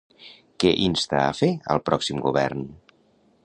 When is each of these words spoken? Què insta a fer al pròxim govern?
Què 0.63 0.71
insta 0.85 1.19
a 1.25 1.37
fer 1.41 1.51
al 1.75 1.85
pròxim 1.91 2.25
govern? 2.27 2.65